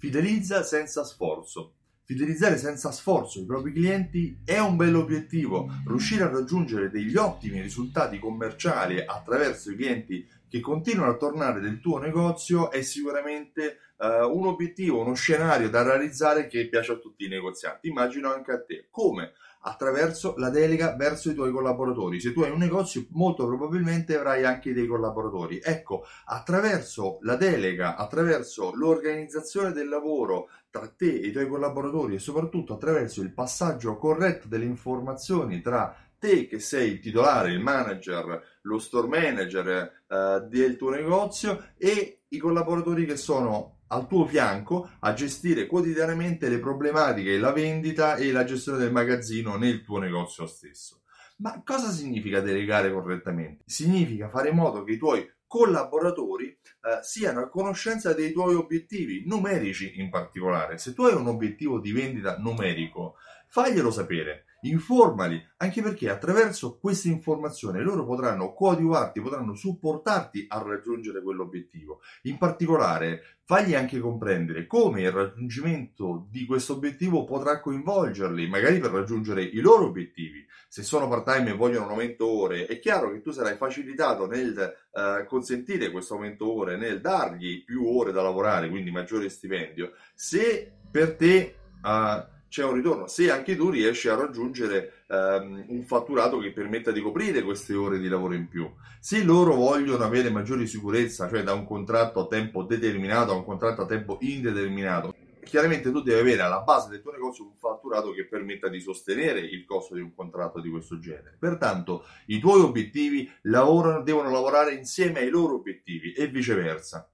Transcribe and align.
Fidelizza 0.00 0.62
senza 0.62 1.04
sforzo. 1.04 1.74
Fidelizzare 2.04 2.56
senza 2.56 2.90
sforzo 2.90 3.38
i 3.38 3.44
propri 3.44 3.70
clienti 3.70 4.40
è 4.46 4.58
un 4.58 4.74
bello-obiettivo. 4.74 5.68
Riuscire 5.86 6.24
a 6.24 6.30
raggiungere 6.30 6.88
degli 6.88 7.14
ottimi 7.16 7.60
risultati 7.60 8.18
commerciali 8.18 8.98
attraverso 8.98 9.70
i 9.70 9.76
clienti 9.76 10.26
che 10.48 10.60
continuano 10.60 11.12
a 11.12 11.16
tornare 11.18 11.60
nel 11.60 11.80
tuo 11.80 11.98
negozio 11.98 12.70
è 12.70 12.80
sicuramente 12.80 13.76
uh, 13.98 14.26
un 14.34 14.46
obiettivo, 14.46 15.02
uno 15.02 15.12
scenario 15.12 15.68
da 15.68 15.82
realizzare 15.82 16.46
che 16.46 16.66
piace 16.70 16.92
a 16.92 16.96
tutti 16.96 17.26
i 17.26 17.28
negozianti. 17.28 17.88
Immagino 17.88 18.32
anche 18.32 18.52
a 18.52 18.62
te. 18.62 18.86
Come? 18.90 19.34
Attraverso 19.60 20.34
la 20.36 20.50
delega 20.50 20.94
verso 20.96 21.30
i 21.30 21.34
tuoi 21.34 21.50
collaboratori. 21.50 22.20
Se 22.20 22.32
tu 22.32 22.42
hai 22.42 22.50
un 22.50 22.58
negozio, 22.58 23.06
molto 23.10 23.46
probabilmente 23.46 24.16
avrai 24.16 24.44
anche 24.44 24.72
dei 24.72 24.86
collaboratori. 24.86 25.60
Ecco, 25.62 26.04
attraverso 26.26 27.18
la 27.22 27.36
delega, 27.36 27.96
attraverso 27.96 28.72
l'organizzazione 28.74 29.72
del 29.72 29.88
lavoro 29.88 30.48
tra 30.70 30.86
te 30.88 31.20
e 31.20 31.26
i 31.26 31.32
tuoi 31.32 31.48
collaboratori 31.48 32.14
e 32.14 32.18
soprattutto 32.18 32.74
attraverso 32.74 33.20
il 33.22 33.32
passaggio 33.32 33.96
corretto 33.96 34.46
delle 34.48 34.64
informazioni 34.64 35.60
tra 35.60 35.94
te 36.18 36.46
che 36.46 36.60
sei 36.60 36.92
il 36.92 37.00
titolare, 37.00 37.50
il 37.50 37.60
manager, 37.60 38.58
lo 38.62 38.78
store 38.78 39.08
manager 39.08 40.04
eh, 40.06 40.46
del 40.48 40.76
tuo 40.76 40.90
negozio 40.90 41.70
e 41.76 42.20
i 42.28 42.38
collaboratori 42.38 43.06
che 43.06 43.16
sono 43.16 43.79
al 43.92 44.06
tuo 44.06 44.26
fianco 44.26 44.90
a 45.00 45.12
gestire 45.12 45.66
quotidianamente 45.66 46.48
le 46.48 46.58
problematiche, 46.58 47.38
la 47.38 47.52
vendita 47.52 48.16
e 48.16 48.32
la 48.32 48.44
gestione 48.44 48.78
del 48.78 48.92
magazzino 48.92 49.56
nel 49.56 49.82
tuo 49.82 49.98
negozio 49.98 50.46
stesso. 50.46 51.02
Ma 51.38 51.62
cosa 51.64 51.90
significa 51.90 52.40
delegare 52.40 52.92
correttamente? 52.92 53.64
Significa 53.66 54.28
fare 54.28 54.50
in 54.50 54.56
modo 54.56 54.84
che 54.84 54.92
i 54.92 54.98
tuoi 54.98 55.26
collaboratori 55.46 56.46
eh, 56.46 56.58
siano 57.02 57.40
a 57.40 57.48
conoscenza 57.48 58.12
dei 58.12 58.30
tuoi 58.30 58.54
obiettivi 58.54 59.24
numerici 59.26 59.98
in 59.98 60.10
particolare. 60.10 60.78
Se 60.78 60.92
tu 60.92 61.04
hai 61.04 61.14
un 61.14 61.26
obiettivo 61.26 61.80
di 61.80 61.92
vendita 61.92 62.36
numerico, 62.38 63.16
faglielo 63.48 63.90
sapere 63.90 64.44
informali, 64.62 65.42
anche 65.58 65.82
perché 65.82 66.08
attraverso 66.08 66.78
queste 66.78 67.08
informazioni 67.08 67.80
loro 67.80 68.04
potranno 68.04 68.52
coadiuvarti, 68.52 69.20
potranno 69.20 69.54
supportarti 69.54 70.46
a 70.48 70.62
raggiungere 70.62 71.22
quell'obiettivo. 71.22 72.00
In 72.22 72.38
particolare, 72.38 73.38
fagli 73.44 73.74
anche 73.74 73.98
comprendere 73.98 74.66
come 74.66 75.02
il 75.02 75.10
raggiungimento 75.10 76.26
di 76.30 76.46
questo 76.46 76.74
obiettivo 76.74 77.24
potrà 77.24 77.60
coinvolgerli, 77.60 78.48
magari 78.48 78.78
per 78.78 78.90
raggiungere 78.90 79.42
i 79.42 79.60
loro 79.60 79.86
obiettivi. 79.86 80.46
Se 80.68 80.82
sono 80.82 81.08
part-time 81.08 81.50
e 81.50 81.54
vogliono 81.54 81.86
un 81.86 81.90
aumento 81.90 82.28
ore, 82.28 82.66
è 82.66 82.78
chiaro 82.78 83.10
che 83.10 83.20
tu 83.20 83.32
sarai 83.32 83.56
facilitato 83.56 84.26
nel 84.26 84.56
eh, 84.56 85.24
consentire 85.26 85.90
questo 85.90 86.14
aumento 86.14 86.52
ore, 86.52 86.76
nel 86.76 87.00
dargli 87.00 87.64
più 87.64 87.86
ore 87.86 88.12
da 88.12 88.22
lavorare, 88.22 88.68
quindi 88.68 88.90
maggiore 88.92 89.28
stipendio. 89.28 89.92
Se 90.14 90.72
per 90.90 91.16
te 91.16 91.54
uh, 91.82 92.38
c'è 92.50 92.64
un 92.64 92.74
ritorno. 92.74 93.06
Se 93.06 93.30
anche 93.30 93.54
tu 93.56 93.70
riesci 93.70 94.08
a 94.08 94.16
raggiungere 94.16 95.04
um, 95.06 95.64
un 95.68 95.84
fatturato 95.84 96.38
che 96.38 96.50
permetta 96.50 96.90
di 96.90 97.00
coprire 97.00 97.42
queste 97.42 97.74
ore 97.74 98.00
di 98.00 98.08
lavoro 98.08 98.34
in 98.34 98.48
più. 98.48 98.68
Se 98.98 99.22
loro 99.22 99.54
vogliono 99.54 100.02
avere 100.02 100.30
maggiore 100.30 100.66
sicurezza, 100.66 101.28
cioè 101.28 101.44
da 101.44 101.54
un 101.54 101.64
contratto 101.64 102.20
a 102.20 102.26
tempo 102.26 102.64
determinato 102.64 103.30
a 103.30 103.36
un 103.36 103.44
contratto 103.44 103.82
a 103.82 103.86
tempo 103.86 104.18
indeterminato, 104.20 105.14
chiaramente 105.44 105.92
tu 105.92 106.02
devi 106.02 106.18
avere 106.18 106.42
alla 106.42 106.60
base 106.60 106.90
del 106.90 107.00
tuo 107.00 107.12
negozio 107.12 107.44
un 107.44 107.56
fatturato 107.56 108.10
che 108.10 108.26
permetta 108.26 108.68
di 108.68 108.80
sostenere 108.80 109.38
il 109.38 109.64
costo 109.64 109.94
di 109.94 110.00
un 110.00 110.12
contratto 110.12 110.60
di 110.60 110.70
questo 110.70 110.98
genere. 110.98 111.36
Pertanto 111.38 112.04
i 112.26 112.40
tuoi 112.40 112.62
obiettivi 112.62 113.30
lavorano, 113.42 114.02
devono 114.02 114.28
lavorare 114.28 114.74
insieme 114.74 115.20
ai 115.20 115.30
loro 115.30 115.54
obiettivi 115.54 116.12
e 116.14 116.26
viceversa. 116.26 117.08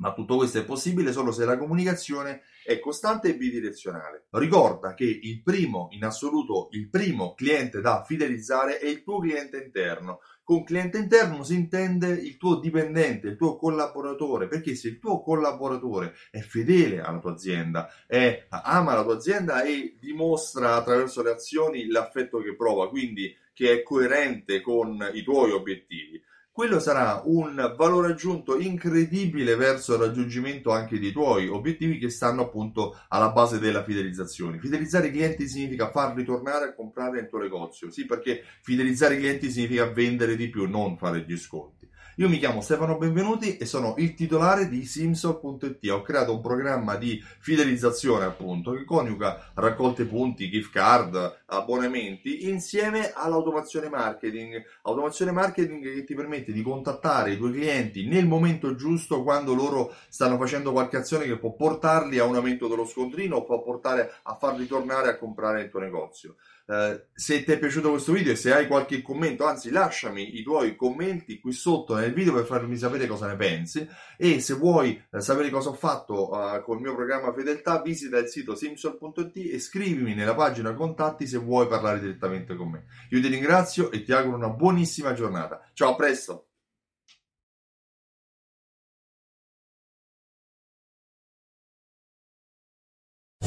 Ma 0.00 0.14
tutto 0.14 0.36
questo 0.36 0.58
è 0.58 0.64
possibile 0.64 1.12
solo 1.12 1.30
se 1.30 1.44
la 1.44 1.58
comunicazione 1.58 2.42
è 2.64 2.78
costante 2.78 3.28
e 3.28 3.36
bidirezionale. 3.36 4.28
Ricorda 4.30 4.94
che 4.94 5.04
il 5.04 5.42
primo, 5.42 5.88
in 5.90 6.04
assoluto, 6.04 6.68
il 6.72 6.88
primo 6.88 7.34
cliente 7.34 7.82
da 7.82 8.02
fidelizzare 8.02 8.78
è 8.78 8.86
il 8.86 9.02
tuo 9.02 9.20
cliente 9.20 9.62
interno. 9.62 10.20
Con 10.42 10.64
cliente 10.64 10.96
interno 10.96 11.42
si 11.44 11.54
intende 11.54 12.08
il 12.08 12.38
tuo 12.38 12.58
dipendente, 12.58 13.28
il 13.28 13.36
tuo 13.36 13.56
collaboratore, 13.56 14.48
perché 14.48 14.74
se 14.74 14.88
il 14.88 14.98
tuo 14.98 15.20
collaboratore 15.22 16.14
è 16.30 16.40
fedele 16.40 17.02
alla 17.02 17.18
tua 17.18 17.32
azienda, 17.32 17.88
è, 18.06 18.46
ama 18.48 18.94
la 18.94 19.04
tua 19.04 19.16
azienda 19.16 19.62
e 19.62 19.96
dimostra 20.00 20.76
attraverso 20.76 21.22
le 21.22 21.30
azioni 21.30 21.86
l'affetto 21.88 22.38
che 22.38 22.56
prova, 22.56 22.88
quindi 22.88 23.36
che 23.52 23.72
è 23.72 23.82
coerente 23.82 24.62
con 24.62 25.10
i 25.12 25.22
tuoi 25.22 25.50
obiettivi, 25.50 26.20
quello 26.60 26.78
sarà 26.78 27.22
un 27.24 27.74
valore 27.74 28.12
aggiunto 28.12 28.58
incredibile 28.60 29.56
verso 29.56 29.94
il 29.94 30.00
raggiungimento 30.00 30.72
anche 30.72 31.00
dei 31.00 31.10
tuoi 31.10 31.48
obiettivi 31.48 31.96
che 31.96 32.10
stanno 32.10 32.42
appunto 32.42 33.00
alla 33.08 33.30
base 33.30 33.58
della 33.58 33.82
fidelizzazione. 33.82 34.58
Fidelizzare 34.58 35.06
i 35.06 35.10
clienti 35.10 35.48
significa 35.48 35.90
farli 35.90 36.22
tornare 36.22 36.66
a 36.66 36.74
comprare 36.74 37.12
nel 37.12 37.30
tuo 37.30 37.38
negozio, 37.38 37.90
sì, 37.90 38.04
perché 38.04 38.42
fidelizzare 38.60 39.14
i 39.14 39.20
clienti 39.20 39.50
significa 39.50 39.90
vendere 39.90 40.36
di 40.36 40.50
più, 40.50 40.68
non 40.68 40.98
fare 40.98 41.24
gli 41.26 41.34
sconti. 41.38 41.79
Io 42.20 42.28
mi 42.28 42.36
chiamo 42.36 42.60
Stefano 42.60 42.98
Benvenuti 42.98 43.56
e 43.56 43.64
sono 43.64 43.94
il 43.96 44.12
titolare 44.12 44.68
di 44.68 44.84
Simsol.it. 44.84 45.88
Ho 45.88 46.02
creato 46.02 46.34
un 46.34 46.42
programma 46.42 46.96
di 46.96 47.18
fidelizzazione, 47.38 48.26
appunto, 48.26 48.72
che 48.72 48.84
coniuga 48.84 49.52
raccolte 49.54 50.04
punti, 50.04 50.50
gift 50.50 50.70
card, 50.70 51.44
abbonamenti 51.46 52.50
insieme 52.50 53.12
all'automazione 53.14 53.88
marketing. 53.88 54.62
Automazione 54.82 55.30
marketing 55.30 55.82
che 55.82 56.04
ti 56.04 56.14
permette 56.14 56.52
di 56.52 56.60
contattare 56.60 57.32
i 57.32 57.36
tuoi 57.38 57.52
clienti 57.52 58.06
nel 58.06 58.26
momento 58.26 58.74
giusto 58.74 59.22
quando 59.22 59.54
loro 59.54 59.94
stanno 60.10 60.36
facendo 60.36 60.72
qualche 60.72 60.98
azione 60.98 61.24
che 61.24 61.38
può 61.38 61.54
portarli 61.54 62.18
a 62.18 62.24
un 62.24 62.34
aumento 62.34 62.68
dello 62.68 62.84
scontrino 62.84 63.36
o 63.36 63.44
può 63.44 63.62
portare 63.62 64.12
a 64.24 64.36
farli 64.38 64.66
tornare 64.66 65.08
a 65.08 65.16
comprare 65.16 65.62
nel 65.62 65.70
tuo 65.70 65.80
negozio. 65.80 66.36
Eh, 66.70 67.06
se 67.12 67.42
ti 67.42 67.50
è 67.50 67.58
piaciuto 67.58 67.90
questo 67.90 68.12
video 68.12 68.32
e 68.32 68.36
se 68.36 68.52
hai 68.54 68.68
qualche 68.68 69.02
commento, 69.02 69.44
anzi 69.44 69.70
lasciami 69.70 70.38
i 70.38 70.42
tuoi 70.44 70.76
commenti 70.76 71.40
qui 71.40 71.52
sotto 71.52 71.96
nel 71.96 72.09
video 72.12 72.32
per 72.32 72.44
farmi 72.44 72.76
sapere 72.76 73.06
cosa 73.06 73.26
ne 73.26 73.36
pensi 73.36 73.88
e 74.16 74.40
se 74.40 74.54
vuoi 74.54 75.02
eh, 75.10 75.20
sapere 75.20 75.50
cosa 75.50 75.70
ho 75.70 75.74
fatto 75.74 76.30
uh, 76.30 76.62
col 76.62 76.80
mio 76.80 76.94
programma 76.94 77.32
Fedeltà 77.32 77.80
visita 77.82 78.18
il 78.18 78.28
sito 78.28 78.54
simsol.it 78.54 79.36
e 79.36 79.58
scrivimi 79.58 80.14
nella 80.14 80.34
pagina 80.34 80.74
contatti 80.74 81.26
se 81.26 81.38
vuoi 81.38 81.66
parlare 81.66 82.00
direttamente 82.00 82.54
con 82.54 82.70
me. 82.70 82.84
Io 83.10 83.20
ti 83.20 83.28
ringrazio 83.28 83.90
e 83.90 84.02
ti 84.02 84.12
auguro 84.12 84.36
una 84.36 84.50
buonissima 84.50 85.12
giornata. 85.12 85.60
Ciao, 85.72 85.92
a 85.92 85.96
presto! 85.96 86.44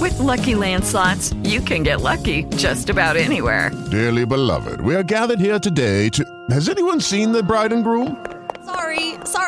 With 0.00 0.18
Lucky 0.20 0.54
Land 0.54 0.84
slots, 0.84 1.32
you 1.42 1.60
can 1.60 1.82
get 1.82 2.00
lucky 2.00 2.44
just 2.56 2.90
about 2.90 3.16
anywhere. 3.16 3.70
Dearly 3.90 4.24
beloved, 4.24 4.80
we 4.80 4.94
are 4.94 5.02
gathered 5.02 5.40
here 5.40 5.58
today 5.58 6.08
to. 6.10 6.24
Has 6.50 6.68
anyone 6.68 7.00
seen 7.00 7.32
the 7.32 7.42
bride 7.42 7.72
and 7.72 7.82
groom? 7.82 8.35